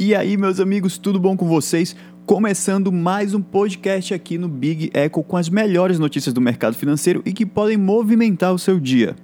E 0.00 0.14
aí, 0.14 0.36
meus 0.36 0.60
amigos, 0.60 0.96
tudo 0.96 1.18
bom 1.18 1.36
com 1.36 1.48
vocês? 1.48 1.96
Começando 2.24 2.92
mais 2.92 3.34
um 3.34 3.42
podcast 3.42 4.14
aqui 4.14 4.38
no 4.38 4.48
Big 4.48 4.92
Echo 4.94 5.24
com 5.24 5.36
as 5.36 5.48
melhores 5.48 5.98
notícias 5.98 6.32
do 6.32 6.40
mercado 6.40 6.76
financeiro 6.76 7.20
e 7.26 7.32
que 7.32 7.44
podem 7.44 7.76
movimentar 7.76 8.54
o 8.54 8.60
seu 8.60 8.78
dia. 8.78 9.16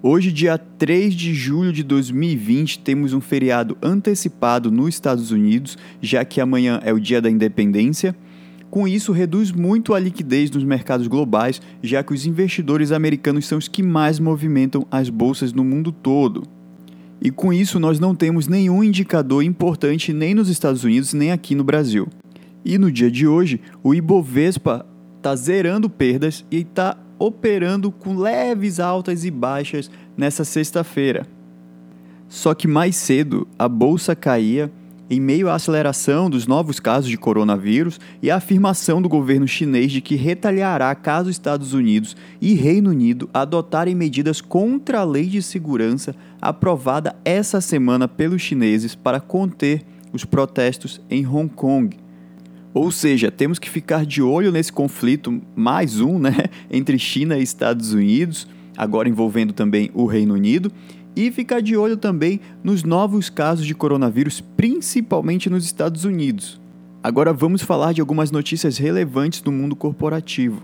Hoje, 0.00 0.30
dia 0.30 0.56
3 0.56 1.12
de 1.12 1.34
julho 1.34 1.72
de 1.72 1.82
2020, 1.82 2.78
temos 2.78 3.12
um 3.12 3.20
feriado 3.20 3.76
antecipado 3.82 4.70
nos 4.70 4.94
Estados 4.94 5.32
Unidos, 5.32 5.76
já 6.00 6.24
que 6.24 6.40
amanhã 6.40 6.80
é 6.84 6.92
o 6.92 7.00
dia 7.00 7.20
da 7.20 7.28
independência. 7.28 8.14
Com 8.70 8.86
isso, 8.86 9.10
reduz 9.10 9.50
muito 9.50 9.92
a 9.92 9.98
liquidez 9.98 10.52
nos 10.52 10.62
mercados 10.62 11.08
globais, 11.08 11.60
já 11.82 12.00
que 12.04 12.14
os 12.14 12.26
investidores 12.26 12.92
americanos 12.92 13.48
são 13.48 13.58
os 13.58 13.66
que 13.66 13.82
mais 13.82 14.20
movimentam 14.20 14.86
as 14.88 15.10
bolsas 15.10 15.52
no 15.52 15.64
mundo 15.64 15.90
todo. 15.90 16.61
E 17.24 17.30
com 17.30 17.52
isso, 17.52 17.78
nós 17.78 18.00
não 18.00 18.16
temos 18.16 18.48
nenhum 18.48 18.82
indicador 18.82 19.44
importante 19.44 20.12
nem 20.12 20.34
nos 20.34 20.48
Estados 20.48 20.82
Unidos 20.82 21.14
nem 21.14 21.30
aqui 21.30 21.54
no 21.54 21.62
Brasil. 21.62 22.08
E 22.64 22.76
no 22.76 22.90
dia 22.90 23.08
de 23.08 23.28
hoje, 23.28 23.60
o 23.80 23.94
Ibovespa 23.94 24.84
está 25.18 25.36
zerando 25.36 25.88
perdas 25.88 26.44
e 26.50 26.58
está 26.62 26.98
operando 27.20 27.92
com 27.92 28.16
leves 28.16 28.80
altas 28.80 29.24
e 29.24 29.30
baixas 29.30 29.88
nessa 30.16 30.44
sexta-feira. 30.44 31.24
Só 32.28 32.54
que 32.54 32.66
mais 32.66 32.96
cedo 32.96 33.46
a 33.56 33.68
bolsa 33.68 34.16
caía 34.16 34.68
em 35.12 35.20
meio 35.20 35.50
à 35.50 35.56
aceleração 35.56 36.30
dos 36.30 36.46
novos 36.46 36.80
casos 36.80 37.10
de 37.10 37.18
coronavírus 37.18 38.00
e 38.22 38.30
à 38.30 38.36
afirmação 38.36 39.02
do 39.02 39.10
governo 39.10 39.46
chinês 39.46 39.92
de 39.92 40.00
que 40.00 40.14
retaliará 40.14 40.94
caso 40.94 41.28
Estados 41.28 41.74
Unidos 41.74 42.16
e 42.40 42.54
Reino 42.54 42.88
Unido 42.88 43.28
adotarem 43.34 43.94
medidas 43.94 44.40
contra 44.40 45.00
a 45.00 45.04
lei 45.04 45.26
de 45.26 45.42
segurança 45.42 46.16
aprovada 46.40 47.14
essa 47.26 47.60
semana 47.60 48.08
pelos 48.08 48.40
chineses 48.40 48.94
para 48.94 49.20
conter 49.20 49.82
os 50.14 50.24
protestos 50.24 50.98
em 51.10 51.26
Hong 51.26 51.50
Kong. 51.50 51.94
Ou 52.72 52.90
seja, 52.90 53.30
temos 53.30 53.58
que 53.58 53.68
ficar 53.68 54.06
de 54.06 54.22
olho 54.22 54.50
nesse 54.50 54.72
conflito, 54.72 55.42
mais 55.54 56.00
um, 56.00 56.18
né, 56.18 56.46
entre 56.72 56.98
China 56.98 57.36
e 57.36 57.42
Estados 57.42 57.92
Unidos, 57.92 58.48
agora 58.78 59.10
envolvendo 59.10 59.52
também 59.52 59.90
o 59.92 60.06
Reino 60.06 60.32
Unido 60.32 60.72
e 61.14 61.30
ficar 61.30 61.60
de 61.60 61.76
olho 61.76 61.96
também 61.96 62.40
nos 62.62 62.82
novos 62.82 63.28
casos 63.28 63.66
de 63.66 63.74
coronavírus, 63.74 64.40
principalmente 64.40 65.50
nos 65.50 65.64
Estados 65.64 66.04
Unidos. 66.04 66.60
Agora 67.02 67.32
vamos 67.32 67.62
falar 67.62 67.92
de 67.92 68.00
algumas 68.00 68.30
notícias 68.30 68.78
relevantes 68.78 69.40
do 69.40 69.50
mundo 69.50 69.74
corporativo. 69.74 70.62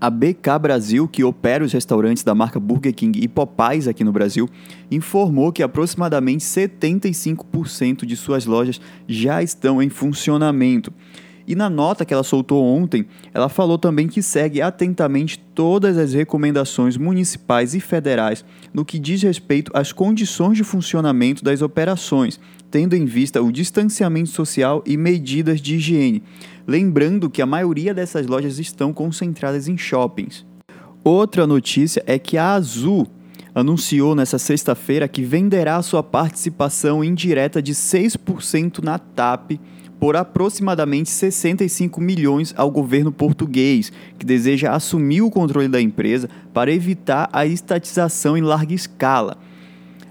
A 0.00 0.10
BK 0.10 0.58
Brasil, 0.60 1.08
que 1.08 1.24
opera 1.24 1.64
os 1.64 1.72
restaurantes 1.72 2.22
da 2.22 2.34
marca 2.34 2.58
Burger 2.60 2.94
King 2.94 3.18
e 3.22 3.28
Popeyes 3.28 3.86
aqui 3.86 4.02
no 4.04 4.12
Brasil, 4.12 4.48
informou 4.90 5.52
que 5.52 5.62
aproximadamente 5.62 6.44
75% 6.44 8.04
de 8.04 8.16
suas 8.16 8.44
lojas 8.44 8.80
já 9.08 9.42
estão 9.42 9.82
em 9.82 9.88
funcionamento. 9.88 10.92
E 11.46 11.54
na 11.54 11.68
nota 11.68 12.04
que 12.04 12.14
ela 12.14 12.22
soltou 12.22 12.64
ontem, 12.64 13.06
ela 13.32 13.48
falou 13.48 13.76
também 13.76 14.08
que 14.08 14.22
segue 14.22 14.62
atentamente 14.62 15.38
todas 15.54 15.98
as 15.98 16.14
recomendações 16.14 16.96
municipais 16.96 17.74
e 17.74 17.80
federais 17.80 18.44
no 18.72 18.84
que 18.84 18.98
diz 18.98 19.22
respeito 19.22 19.70
às 19.74 19.92
condições 19.92 20.56
de 20.56 20.64
funcionamento 20.64 21.44
das 21.44 21.60
operações, 21.60 22.40
tendo 22.70 22.94
em 22.94 23.04
vista 23.04 23.42
o 23.42 23.52
distanciamento 23.52 24.30
social 24.30 24.82
e 24.86 24.96
medidas 24.96 25.60
de 25.60 25.76
higiene. 25.76 26.22
Lembrando 26.66 27.28
que 27.28 27.42
a 27.42 27.46
maioria 27.46 27.92
dessas 27.92 28.26
lojas 28.26 28.58
estão 28.58 28.92
concentradas 28.92 29.68
em 29.68 29.76
shoppings. 29.76 30.46
Outra 31.04 31.46
notícia 31.46 32.02
é 32.06 32.18
que 32.18 32.38
a 32.38 32.52
Azul 32.52 33.06
anunciou 33.54 34.14
nesta 34.14 34.38
sexta-feira 34.38 35.06
que 35.06 35.22
venderá 35.22 35.80
sua 35.82 36.02
participação 36.02 37.04
indireta 37.04 37.62
de 37.62 37.72
6% 37.72 38.82
na 38.82 38.98
TAP 38.98 39.60
por 39.98 40.16
aproximadamente 40.16 41.10
65 41.10 42.00
milhões 42.00 42.52
ao 42.56 42.70
governo 42.70 43.10
português, 43.10 43.92
que 44.18 44.26
deseja 44.26 44.72
assumir 44.72 45.22
o 45.22 45.30
controle 45.30 45.68
da 45.68 45.80
empresa 45.80 46.28
para 46.52 46.72
evitar 46.72 47.28
a 47.32 47.46
estatização 47.46 48.36
em 48.36 48.42
larga 48.42 48.74
escala. 48.74 49.36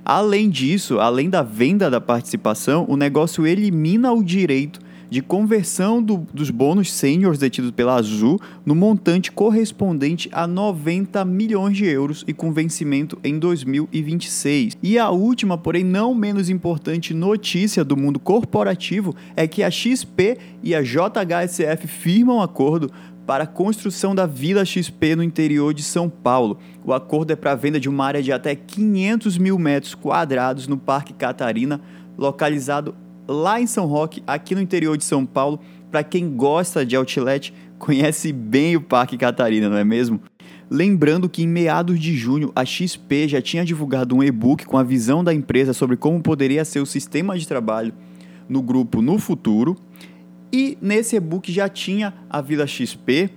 Além 0.05 0.49
disso, 0.49 0.99
além 0.99 1.29
da 1.29 1.41
venda 1.41 1.89
da 1.89 2.01
participação, 2.01 2.85
o 2.89 2.97
negócio 2.97 3.47
elimina 3.47 4.11
o 4.11 4.23
direito 4.23 4.79
de 5.13 5.21
conversão 5.21 6.01
do, 6.01 6.25
dos 6.33 6.49
bônus 6.49 6.91
sêniores 6.91 7.37
detidos 7.37 7.69
pela 7.69 7.93
Azul 7.93 8.41
no 8.65 8.73
montante 8.73 9.31
correspondente 9.31 10.27
a 10.31 10.47
90 10.47 11.23
milhões 11.23 11.77
de 11.77 11.85
euros 11.85 12.25
e 12.27 12.33
com 12.33 12.51
vencimento 12.51 13.19
em 13.23 13.37
2026. 13.37 14.75
E 14.81 14.97
a 14.97 15.11
última, 15.11 15.55
porém 15.55 15.83
não 15.83 16.15
menos 16.15 16.49
importante 16.49 17.13
notícia 17.13 17.83
do 17.83 17.95
mundo 17.95 18.19
corporativo 18.19 19.15
é 19.35 19.47
que 19.47 19.61
a 19.61 19.69
XP 19.69 20.39
e 20.63 20.73
a 20.73 20.81
JHSF 20.81 21.85
firmam 21.87 22.41
acordo 22.41 22.89
para 23.23 23.43
a 23.43 23.47
construção 23.47 24.15
da 24.15 24.25
Vila 24.25 24.65
XP 24.65 25.15
no 25.15 25.21
interior 25.21 25.75
de 25.75 25.83
São 25.83 26.09
Paulo. 26.09 26.57
O 26.83 26.91
acordo 26.91 27.33
é 27.33 27.35
para 27.35 27.51
a 27.51 27.55
venda 27.55 27.79
de 27.79 27.87
uma 27.87 28.03
área 28.03 28.23
de 28.23 28.31
até 28.31 28.55
500 28.55 29.37
mil 29.37 29.59
metros 29.59 29.93
quadrados 29.93 30.67
no 30.67 30.75
Parque 30.75 31.13
Catarina, 31.13 31.79
localizado 32.17 32.95
lá 33.27 33.59
em 33.59 33.67
São 33.67 33.85
Roque, 33.85 34.23
aqui 34.25 34.55
no 34.55 34.61
interior 34.61 34.97
de 34.97 35.03
São 35.03 35.25
Paulo. 35.25 35.59
Para 35.91 36.03
quem 36.03 36.35
gosta 36.35 36.85
de 36.85 36.95
outlet, 36.95 37.53
conhece 37.77 38.31
bem 38.31 38.75
o 38.75 38.81
Parque 38.81 39.17
Catarina, 39.17 39.69
não 39.69 39.77
é 39.77 39.83
mesmo? 39.83 40.19
Lembrando 40.69 41.29
que 41.29 41.43
em 41.43 41.47
meados 41.47 41.99
de 41.99 42.15
junho 42.15 42.51
a 42.55 42.65
XP 42.65 43.27
já 43.27 43.41
tinha 43.41 43.63
divulgado 43.63 44.15
um 44.15 44.23
e-book 44.23 44.65
com 44.65 44.77
a 44.77 44.83
visão 44.83 45.23
da 45.23 45.33
empresa 45.33 45.73
sobre 45.73 45.95
como 45.95 46.21
poderia 46.21 46.65
ser 46.65 46.79
o 46.79 46.85
sistema 46.85 47.37
de 47.37 47.47
trabalho 47.47 47.93
no 48.49 48.61
grupo 48.61 49.01
no 49.01 49.19
futuro. 49.19 49.75
E 50.51 50.77
nesse 50.81 51.15
e-book 51.15 51.51
já 51.51 51.69
tinha 51.69 52.13
a 52.29 52.41
Vila 52.41 52.65
XP, 52.65 53.29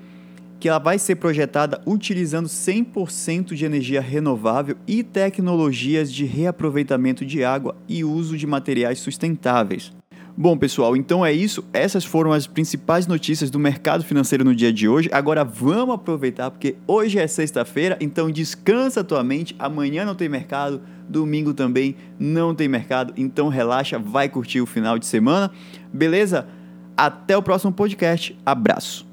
que 0.58 0.68
ela 0.68 0.78
vai 0.78 0.98
ser 0.98 1.16
projetada 1.16 1.80
utilizando 1.86 2.48
100% 2.48 3.54
de 3.54 3.64
energia 3.64 4.00
renovável 4.00 4.76
e 4.86 5.02
tecnologias 5.02 6.12
de 6.12 6.24
reaproveitamento 6.24 7.24
de 7.24 7.44
água 7.44 7.76
e 7.88 8.04
uso 8.04 8.36
de 8.36 8.46
materiais 8.46 8.98
sustentáveis. 8.98 9.92
Bom, 10.38 10.54
pessoal, 10.58 10.94
então 10.94 11.24
é 11.24 11.32
isso. 11.32 11.64
Essas 11.72 12.04
foram 12.04 12.30
as 12.30 12.46
principais 12.46 13.06
notícias 13.06 13.48
do 13.48 13.58
mercado 13.58 14.04
financeiro 14.04 14.44
no 14.44 14.54
dia 14.54 14.70
de 14.70 14.86
hoje. 14.86 15.08
Agora 15.10 15.42
vamos 15.42 15.94
aproveitar 15.94 16.50
porque 16.50 16.76
hoje 16.86 17.18
é 17.18 17.26
sexta-feira, 17.26 17.96
então 18.02 18.30
descansa 18.30 19.02
tua 19.02 19.24
mente. 19.24 19.56
Amanhã 19.58 20.04
não 20.04 20.14
tem 20.14 20.28
mercado, 20.28 20.82
domingo 21.08 21.54
também 21.54 21.96
não 22.18 22.54
tem 22.54 22.68
mercado, 22.68 23.14
então 23.16 23.48
relaxa, 23.48 23.98
vai 23.98 24.28
curtir 24.28 24.60
o 24.60 24.66
final 24.66 24.98
de 24.98 25.06
semana. 25.06 25.50
Beleza? 25.90 26.46
Até 26.94 27.34
o 27.34 27.42
próximo 27.42 27.72
podcast. 27.72 28.36
Abraço. 28.44 29.05